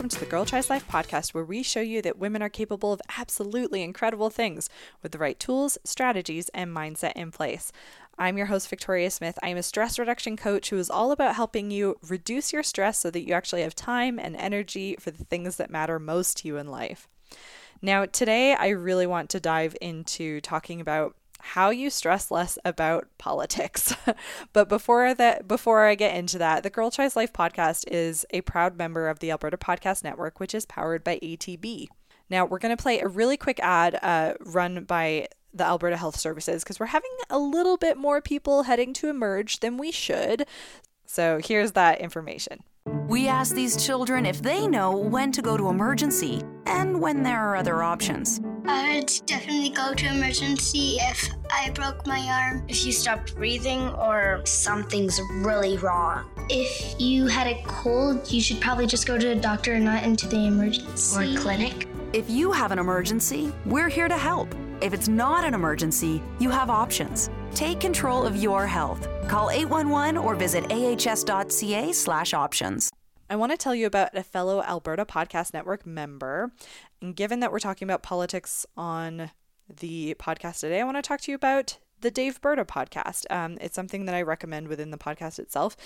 [0.00, 2.90] Welcome to the Girl Tries Life podcast, where we show you that women are capable
[2.90, 4.70] of absolutely incredible things
[5.02, 7.70] with the right tools, strategies, and mindset in place.
[8.18, 9.38] I'm your host, Victoria Smith.
[9.42, 12.98] I am a stress reduction coach who is all about helping you reduce your stress
[12.98, 16.48] so that you actually have time and energy for the things that matter most to
[16.48, 17.06] you in life.
[17.82, 23.08] Now, today I really want to dive into talking about how you stress less about
[23.18, 23.94] politics.
[24.52, 28.40] but before that before I get into that, the Girl Tries Life podcast is a
[28.42, 31.88] proud member of the Alberta Podcast Network, which is powered by ATB.
[32.28, 36.18] Now, we're going to play a really quick ad uh, run by the Alberta Health
[36.18, 40.46] Services because we're having a little bit more people heading to emerge than we should.
[41.06, 42.60] So, here's that information.
[43.08, 47.40] We ask these children if they know when to go to emergency and when there
[47.40, 48.40] are other options.
[48.66, 52.62] Uh, I'd definitely go to emergency if I broke my arm.
[52.68, 56.26] If you stopped breathing or something's really wrong.
[56.50, 60.02] If you had a cold, you should probably just go to a doctor and not
[60.02, 61.88] into the emergency or clinic.
[62.12, 64.54] If you have an emergency, we're here to help.
[64.80, 67.30] If it's not an emergency, you have options.
[67.54, 69.08] Take control of your health.
[69.28, 72.90] Call 811 or visit ahs.ca/options.
[73.30, 76.50] I want to tell you about a fellow Alberta Podcast Network member.
[77.00, 79.30] And given that we're talking about politics on
[79.68, 83.26] the podcast today, I want to talk to you about the Daveberta podcast.
[83.30, 85.76] Um, it's something that I recommend within the podcast itself.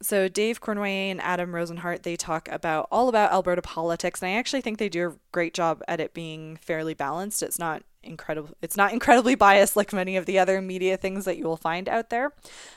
[0.00, 4.34] So Dave Cournoyer and Adam Rozenhart, they talk about all about Alberta politics, and I
[4.34, 7.42] actually think they do a great job at it being fairly balanced.
[7.42, 11.36] It's not incredible it's not incredibly biased like many of the other media things that
[11.36, 12.32] you will find out there.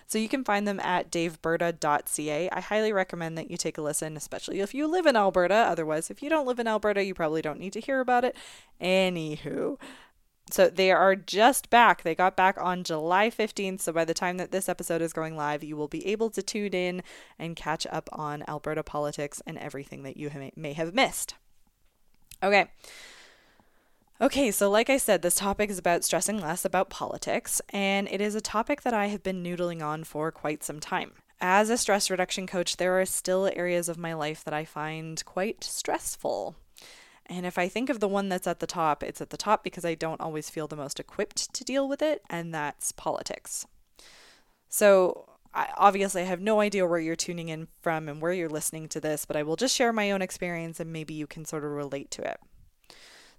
[0.08, 4.18] So you can find them at daveberta.ca I highly recommend that you take a listen,
[4.18, 5.56] especially if you live in Alberta.
[5.56, 8.36] Otherwise, if you don't live in Alberta, you probably don't need to hear about it.
[8.82, 9.78] Anywho,
[10.52, 12.04] so they are just back.
[12.04, 13.82] They got back on July 15th.
[13.82, 16.42] So by the time that this episode is going live, you will be able to
[16.42, 17.04] tune in
[17.38, 21.36] and catch up on Alberta politics and everything that you may have missed.
[22.42, 22.70] Okay.
[24.22, 28.20] Okay, so like I said, this topic is about stressing less about politics, and it
[28.20, 31.14] is a topic that I have been noodling on for quite some time.
[31.40, 35.24] As a stress reduction coach, there are still areas of my life that I find
[35.24, 36.58] quite stressful.
[37.28, 39.64] And if I think of the one that's at the top, it's at the top
[39.64, 43.68] because I don't always feel the most equipped to deal with it, and that's politics.
[44.68, 48.50] So, I, obviously, I have no idea where you're tuning in from and where you're
[48.50, 51.46] listening to this, but I will just share my own experience and maybe you can
[51.46, 52.42] sort of relate to it.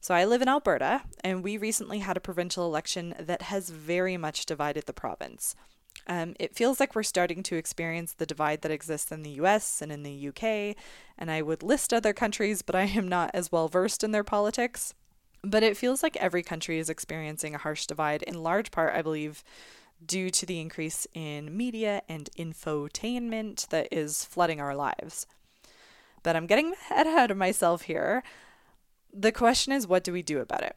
[0.03, 4.17] So I live in Alberta, and we recently had a provincial election that has very
[4.17, 5.55] much divided the province.
[6.07, 9.83] Um, it feels like we're starting to experience the divide that exists in the US
[9.83, 10.75] and in the UK,
[11.19, 14.25] and I would list other countries, but I am not as well versed in their
[14.25, 14.95] politics.
[15.43, 19.03] But it feels like every country is experiencing a harsh divide, in large part, I
[19.03, 19.45] believe,
[20.05, 25.27] due to the increase in media and infotainment that is flooding our lives.
[26.23, 28.23] But I'm getting ahead of myself here.
[29.13, 30.77] The question is, what do we do about it?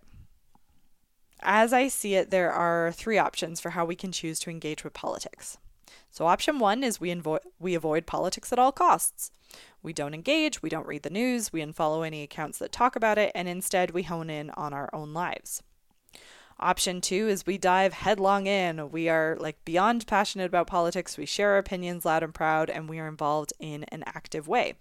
[1.41, 4.83] As I see it, there are three options for how we can choose to engage
[4.83, 5.57] with politics.
[6.09, 9.31] So, option one is we, invo- we avoid politics at all costs.
[9.81, 13.17] We don't engage, we don't read the news, we unfollow any accounts that talk about
[13.17, 15.61] it, and instead we hone in on our own lives.
[16.59, 18.91] Option two is we dive headlong in.
[18.91, 22.87] We are like beyond passionate about politics, we share our opinions loud and proud, and
[22.87, 24.75] we are involved in an active way.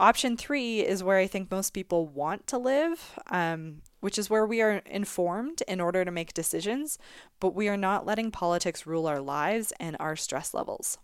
[0.00, 4.46] Option three is where I think most people want to live, um, which is where
[4.46, 6.98] we are informed in order to make decisions,
[7.40, 10.98] but we are not letting politics rule our lives and our stress levels.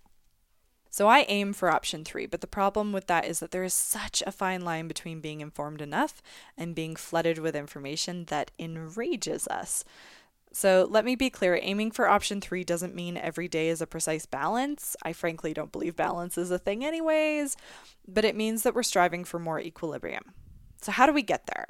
[0.91, 3.75] So I aim for option three, but the problem with that is that there is
[3.75, 6.23] such a fine line between being informed enough
[6.57, 9.85] and being flooded with information that enrages us.
[10.53, 13.87] So let me be clear aiming for option three doesn't mean every day is a
[13.87, 14.97] precise balance.
[15.03, 17.57] I frankly don't believe balance is a thing, anyways,
[18.07, 20.33] but it means that we're striving for more equilibrium.
[20.81, 21.67] So, how do we get there?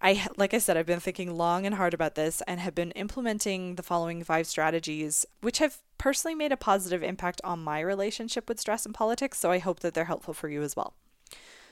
[0.00, 2.90] I, like I said, I've been thinking long and hard about this and have been
[2.92, 8.48] implementing the following five strategies, which have personally made a positive impact on my relationship
[8.48, 9.38] with stress and politics.
[9.38, 10.94] So I hope that they're helpful for you as well.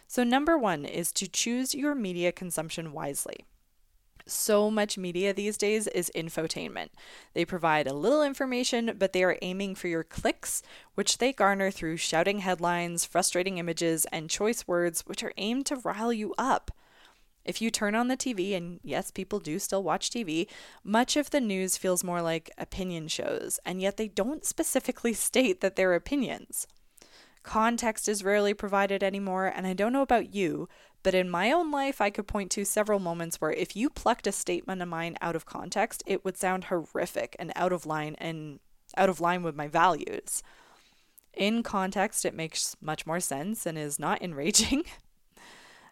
[0.06, 3.46] So, number one is to choose your media consumption wisely
[4.26, 6.88] so much media these days is infotainment.
[7.34, 10.62] They provide a little information, but they are aiming for your clicks,
[10.94, 15.76] which they garner through shouting headlines, frustrating images, and choice words, which are aimed to
[15.76, 16.70] rile you up.
[17.44, 20.48] If you turn on the TV, and yes, people do still watch TV,
[20.82, 25.60] much of the news feels more like opinion shows, and yet they don't specifically state
[25.60, 26.66] that they're opinions.
[27.42, 30.66] Context is rarely provided anymore, and I don't know about you,
[31.04, 34.26] but in my own life, I could point to several moments where if you plucked
[34.26, 38.16] a statement of mine out of context, it would sound horrific and out of line
[38.18, 38.58] and
[38.96, 40.42] out of line with my values.
[41.34, 44.84] In context, it makes much more sense and is not enraging.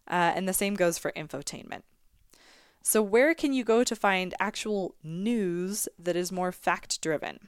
[0.09, 1.83] Uh, and the same goes for infotainment.
[2.83, 7.39] So, where can you go to find actual news that is more fact driven?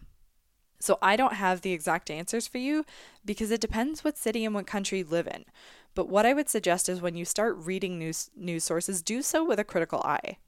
[0.78, 2.84] So, I don't have the exact answers for you
[3.24, 5.46] because it depends what city and what country you live in.
[5.94, 9.44] But what I would suggest is when you start reading news, news sources, do so
[9.44, 10.38] with a critical eye.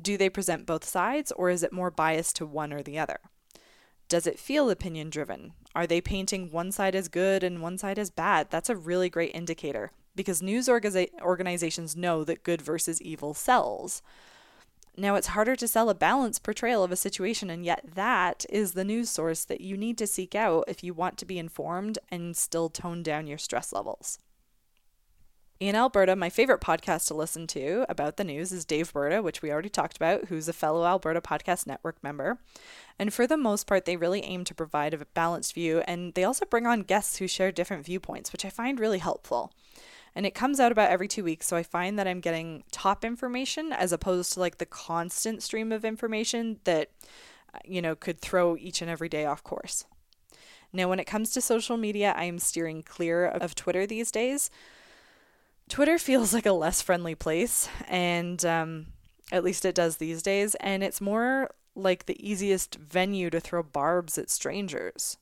[0.00, 3.18] Do they present both sides or is it more biased to one or the other?
[4.08, 5.52] Does it feel opinion driven?
[5.74, 8.50] Are they painting one side as good and one side as bad?
[8.50, 14.02] That's a really great indicator because news organiza- organizations know that good versus evil sells.
[14.96, 18.72] Now, it's harder to sell a balanced portrayal of a situation, and yet that is
[18.72, 21.98] the news source that you need to seek out if you want to be informed
[22.10, 24.18] and still tone down your stress levels.
[25.60, 29.52] In Alberta, my favorite podcast to listen to about the news is Daveberta, which we
[29.52, 32.38] already talked about, who's a fellow Alberta Podcast Network member.
[32.98, 36.24] And for the most part, they really aim to provide a balanced view, and they
[36.24, 39.52] also bring on guests who share different viewpoints, which I find really helpful
[40.14, 41.46] and it comes out about every two weeks.
[41.46, 45.72] So I find that I'm getting top information as opposed to like the constant stream
[45.72, 46.90] of information that,
[47.64, 49.84] you know, could throw each and every day off course.
[50.72, 54.50] Now, when it comes to social media, I am steering clear of Twitter these days.
[55.70, 58.86] Twitter feels like a less friendly place, and um,
[59.30, 63.62] at least it does these days, and it's more like the easiest venue to throw
[63.62, 65.16] barbs at strangers.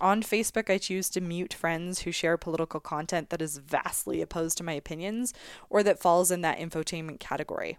[0.00, 4.56] On Facebook, I choose to mute friends who share political content that is vastly opposed
[4.58, 5.34] to my opinions
[5.68, 7.76] or that falls in that infotainment category.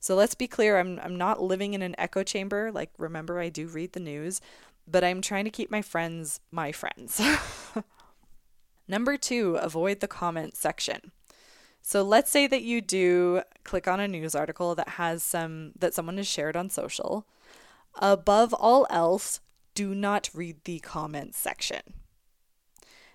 [0.00, 2.72] So let's be clear I'm, I'm not living in an echo chamber.
[2.72, 4.40] Like, remember, I do read the news,
[4.88, 7.20] but I'm trying to keep my friends my friends.
[8.88, 11.12] Number two, avoid the comment section.
[11.88, 15.94] So let's say that you do click on a news article that has some that
[15.94, 17.26] someone has shared on social.
[17.94, 19.40] Above all else,
[19.74, 21.80] do not read the comments section.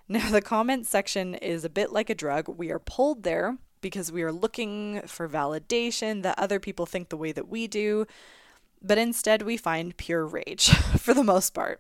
[0.07, 2.47] Now, the comments section is a bit like a drug.
[2.47, 7.15] We are pulled there because we are looking for validation that other people think the
[7.17, 8.07] way that we do,
[8.81, 11.79] but instead we find pure rage for the most part.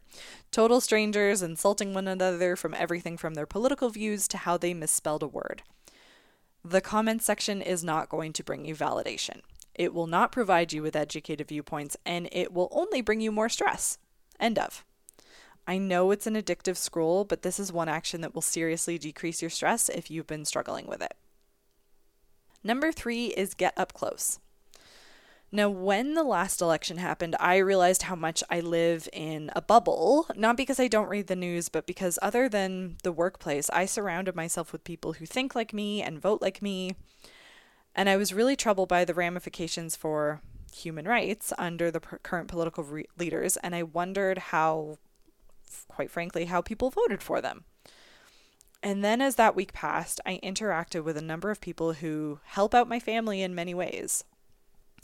[0.51, 5.23] Total strangers insulting one another from everything from their political views to how they misspelled
[5.23, 5.63] a word.
[6.65, 9.41] The comments section is not going to bring you validation.
[9.75, 13.49] It will not provide you with educated viewpoints, and it will only bring you more
[13.49, 13.97] stress.
[14.39, 14.85] End of.
[15.67, 19.41] I know it's an addictive scroll, but this is one action that will seriously decrease
[19.41, 21.15] your stress if you've been struggling with it.
[22.63, 24.39] Number three is get up close.
[25.55, 30.25] Now, when the last election happened, I realized how much I live in a bubble,
[30.35, 34.35] not because I don't read the news, but because other than the workplace, I surrounded
[34.35, 36.95] myself with people who think like me and vote like me.
[37.93, 40.41] And I was really troubled by the ramifications for
[40.73, 44.97] human rights under the current political re- leaders, and I wondered how,
[45.87, 47.65] quite frankly, how people voted for them.
[48.81, 52.73] And then as that week passed, I interacted with a number of people who help
[52.73, 54.23] out my family in many ways.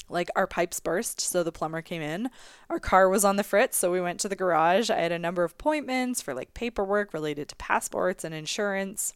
[0.07, 2.29] Like our pipes burst, so the plumber came in.
[2.69, 4.89] Our car was on the fritz, so we went to the garage.
[4.89, 9.13] I had a number of appointments for like paperwork related to passports and insurance.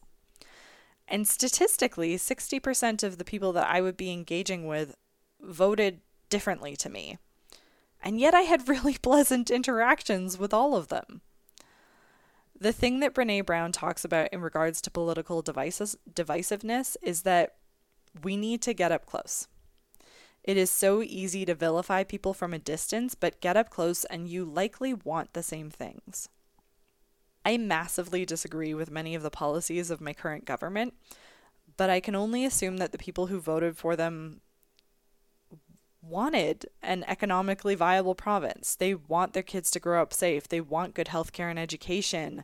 [1.07, 4.95] And statistically, 60% of the people that I would be engaging with
[5.41, 7.17] voted differently to me.
[8.01, 11.21] And yet I had really pleasant interactions with all of them.
[12.59, 17.55] The thing that Brene Brown talks about in regards to political devices, divisiveness is that
[18.21, 19.47] we need to get up close.
[20.43, 24.27] It is so easy to vilify people from a distance, but get up close and
[24.27, 26.27] you likely want the same things.
[27.45, 30.93] I massively disagree with many of the policies of my current government,
[31.77, 34.41] but I can only assume that the people who voted for them
[36.01, 38.75] wanted an economically viable province.
[38.75, 40.47] They want their kids to grow up safe.
[40.47, 42.43] They want good healthcare and education.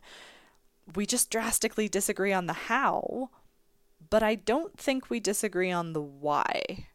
[0.94, 3.30] We just drastically disagree on the how,
[4.08, 6.86] but I don't think we disagree on the why.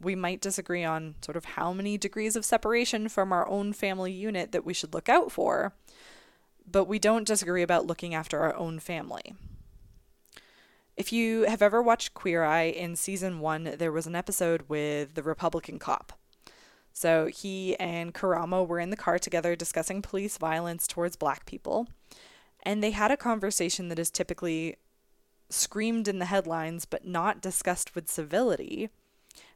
[0.00, 4.12] We might disagree on sort of how many degrees of separation from our own family
[4.12, 5.74] unit that we should look out for,
[6.70, 9.34] but we don't disagree about looking after our own family.
[10.96, 15.14] If you have ever watched Queer Eye in season one, there was an episode with
[15.14, 16.12] the Republican cop.
[16.92, 21.86] So he and Karamo were in the car together discussing police violence towards black people.
[22.64, 24.74] And they had a conversation that is typically
[25.48, 28.90] screamed in the headlines but not discussed with civility.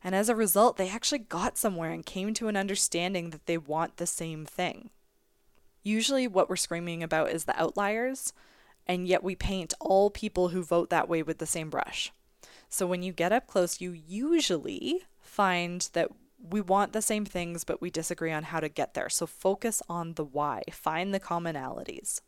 [0.04, 3.58] And as a result, they actually got somewhere and came to an understanding that they
[3.58, 4.90] want the same thing.
[5.82, 8.32] Usually, what we're screaming about is the outliers,
[8.86, 12.12] and yet we paint all people who vote that way with the same brush.
[12.68, 16.08] So when you get up close, you usually find that
[16.42, 19.08] we want the same things, but we disagree on how to get there.
[19.08, 22.20] So focus on the why, find the commonalities.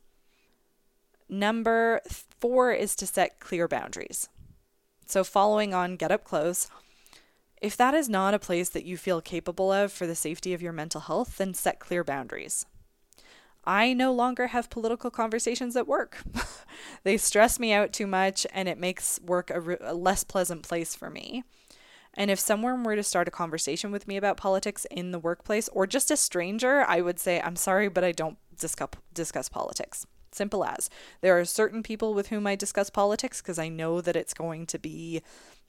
[1.28, 4.28] Number four is to set clear boundaries.
[5.06, 6.68] So, following on Get Up Close,
[7.64, 10.60] if that is not a place that you feel capable of for the safety of
[10.60, 12.66] your mental health, then set clear boundaries.
[13.64, 16.22] I no longer have political conversations at work.
[17.04, 20.62] they stress me out too much and it makes work a, re- a, less pleasant
[20.62, 21.42] place for me.
[22.12, 25.70] And if someone were to start a conversation with me about politics in the workplace
[25.70, 30.06] or just a stranger, I would say, I'm sorry, but I don't discuss, discuss politics.
[30.32, 30.90] Simple as.
[31.22, 34.66] There are certain people with whom I discuss politics because I know that it's going
[34.66, 35.22] to be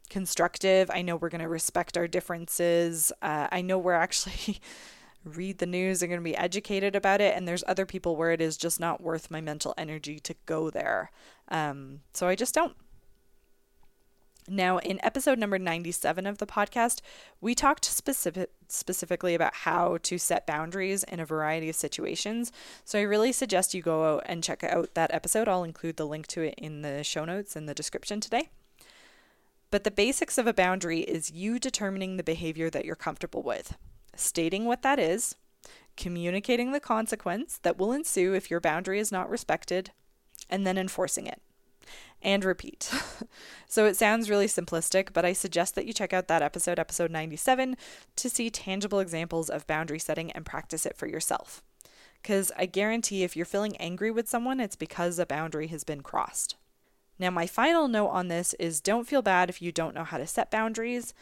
[0.09, 0.89] constructive.
[0.91, 3.11] I know we're going to respect our differences.
[3.21, 4.59] Uh, I know we're actually
[5.25, 7.35] read the news and going to be educated about it.
[7.35, 10.69] And there's other people where it is just not worth my mental energy to go
[10.69, 11.11] there.
[11.49, 12.75] Um, so I just don't.
[14.47, 17.01] Now, in episode number 97 of the podcast,
[17.41, 22.51] we talked specific, specifically about how to set boundaries in a variety of situations.
[22.83, 25.47] So I really suggest you go out and check out that episode.
[25.47, 28.49] I'll include the link to it in the show notes in the description today.
[29.71, 33.77] But the basics of a boundary is you determining the behavior that you're comfortable with
[34.15, 35.35] stating what that is,
[35.97, 39.91] communicating the consequence that will ensue if your boundary is not respected,
[40.49, 41.41] and then enforcing it.
[42.21, 42.91] And repeat.
[43.67, 47.11] so it sounds really simplistic, but I suggest that you check out that episode, episode
[47.11, 47.77] 97,
[48.15, 51.61] to see tangible examples of boundary setting and practice it for yourself.
[52.21, 56.01] Because I guarantee if you're feeling angry with someone, it's because a boundary has been
[56.01, 56.55] crossed.
[57.17, 60.17] Now, my final note on this is don't feel bad if you don't know how
[60.17, 61.13] to set boundaries.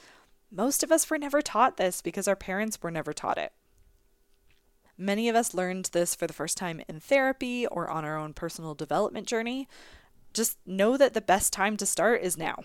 [0.52, 3.54] Most of us were never taught this because our parents were never taught it.
[4.98, 8.34] Many of us learned this for the first time in therapy or on our own
[8.34, 9.68] personal development journey.
[10.34, 12.64] Just know that the best time to start is now.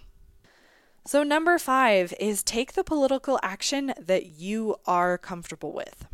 [1.06, 6.06] So, number five is take the political action that you are comfortable with.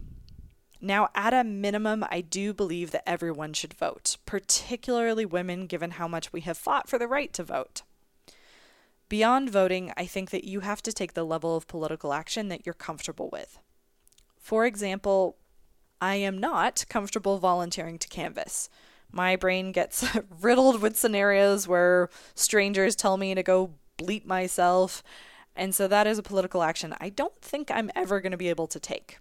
[0.85, 6.07] Now, at a minimum, I do believe that everyone should vote, particularly women, given how
[6.07, 7.81] much we have fought for the right to vote.
[9.09, 12.67] Beyond voting, I think that you have to take the level of political action that
[12.67, 13.59] you're comfortable with.
[14.39, 15.39] For example,
[16.03, 18.69] I am not comfortable volunteering to canvass.
[19.11, 20.07] My brain gets
[20.43, 25.03] riddled with scenarios where strangers tell me to go bleep myself,
[25.57, 28.51] and so that is a political action I don't think I'm ever going to be
[28.51, 29.17] able to take.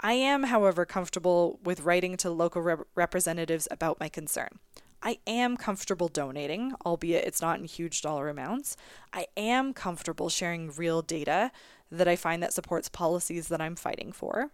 [0.00, 4.58] I am, however, comfortable with writing to local rep- representatives about my concern.
[5.02, 8.76] I am comfortable donating, albeit it's not in huge dollar amounts.
[9.12, 11.52] I am comfortable sharing real data
[11.90, 14.50] that I find that supports policies that I'm fighting for.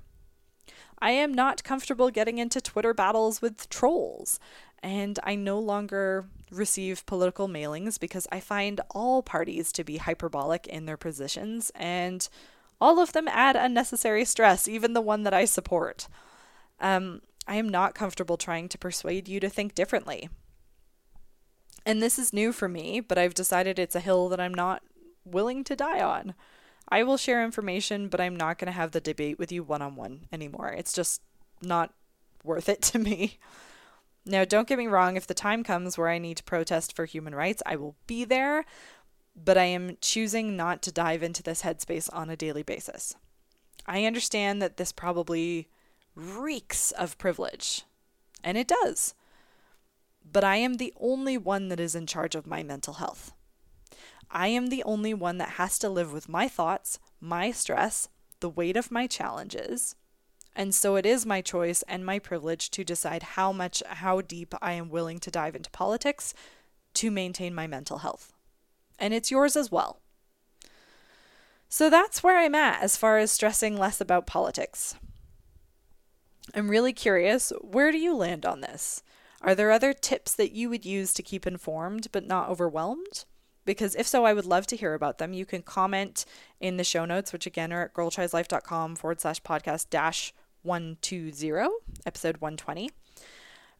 [0.98, 4.40] I am not comfortable getting into Twitter battles with trolls,
[4.82, 10.66] and I no longer receive political mailings because I find all parties to be hyperbolic
[10.66, 12.28] in their positions, and
[12.80, 16.08] all of them add unnecessary stress, even the one that I support.
[16.80, 20.28] Um, I am not comfortable trying to persuade you to think differently.
[21.84, 24.82] And this is new for me, but I've decided it's a hill that I'm not
[25.24, 26.34] willing to die on.
[26.88, 29.82] I will share information, but I'm not going to have the debate with you one
[29.82, 30.68] on one anymore.
[30.68, 31.22] It's just
[31.62, 31.92] not
[32.44, 33.38] worth it to me.
[34.28, 37.04] Now, don't get me wrong, if the time comes where I need to protest for
[37.04, 38.64] human rights, I will be there,
[39.36, 43.14] but I am choosing not to dive into this headspace on a daily basis.
[43.86, 45.68] I understand that this probably
[46.14, 47.82] reeks of privilege.
[48.42, 49.14] And it does.
[50.30, 53.32] But I am the only one that is in charge of my mental health.
[54.30, 58.08] I am the only one that has to live with my thoughts, my stress,
[58.40, 59.94] the weight of my challenges.
[60.54, 64.54] And so it is my choice and my privilege to decide how much, how deep
[64.60, 66.34] I am willing to dive into politics
[66.94, 68.32] to maintain my mental health.
[68.98, 70.00] And it's yours as well.
[71.68, 74.94] So that's where I'm at as far as stressing less about politics.
[76.54, 79.02] I'm really curious where do you land on this?
[79.42, 83.24] Are there other tips that you would use to keep informed but not overwhelmed?
[83.64, 85.32] Because if so, I would love to hear about them.
[85.32, 86.24] You can comment
[86.60, 91.68] in the show notes, which again are at girltrieslife.com forward slash podcast dash 120,
[92.06, 92.90] episode 120.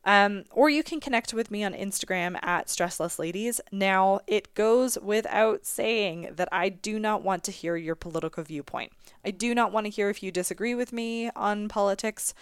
[0.07, 3.61] Um, or you can connect with me on Instagram at stresslessladies.
[3.73, 8.93] Now, it goes without saying that I do not want to hear your political viewpoint.
[9.25, 12.35] I do not want to hear if you disagree with me on politics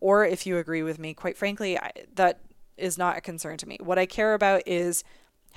[0.00, 1.14] or if you agree with me.
[1.14, 2.40] Quite frankly, I, that
[2.76, 3.78] is not a concern to me.
[3.80, 5.04] What I care about is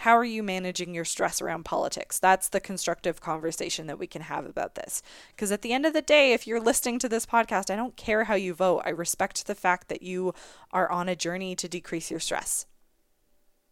[0.02, 2.20] how are you managing your stress around politics?
[2.20, 5.02] That's the constructive conversation that we can have about this.
[5.30, 7.96] Because at the end of the day, if you're listening to this podcast, I don't
[7.96, 8.84] care how you vote.
[8.86, 10.36] I respect the fact that you
[10.72, 12.68] are on a journey to decrease your stress.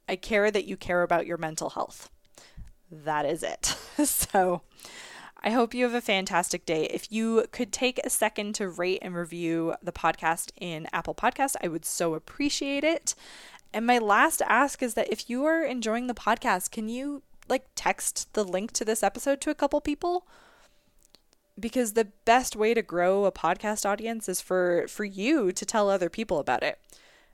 [0.10, 2.10] I care that you care about your mental health.
[2.90, 3.66] That is it.
[4.04, 4.64] so,
[5.44, 6.86] I hope you have a fantastic day.
[6.86, 11.56] If you could take a second to rate and review the podcast in Apple Podcast,
[11.62, 13.14] I would so appreciate it.
[13.76, 17.66] And my last ask is that if you are enjoying the podcast, can you like
[17.76, 20.26] text the link to this episode to a couple people?
[21.60, 25.90] Because the best way to grow a podcast audience is for for you to tell
[25.90, 26.80] other people about it.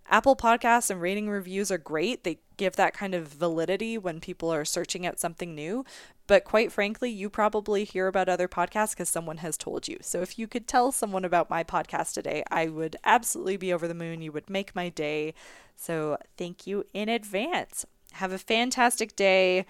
[0.10, 2.24] Apple Podcasts and rating reviews are great.
[2.24, 5.84] They give that kind of validity when people are searching out something new.
[6.28, 9.98] But quite frankly, you probably hear about other podcasts because someone has told you.
[10.02, 13.88] So if you could tell someone about my podcast today, I would absolutely be over
[13.88, 14.22] the moon.
[14.22, 15.34] You would make my day.
[15.76, 17.84] So thank you in advance.
[18.14, 19.66] Have a fantastic day.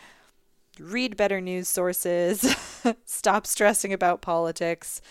[0.78, 2.42] Read better news sources.
[3.06, 5.02] Stop stressing about politics.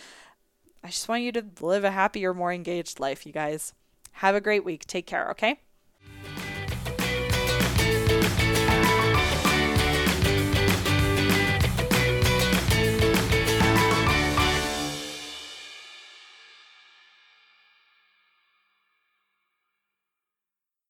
[0.84, 3.72] I just want you to live a happier, more engaged life, you guys.
[4.12, 4.84] Have a great week.
[4.86, 5.60] Take care, okay?